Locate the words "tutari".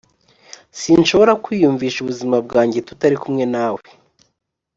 2.87-3.15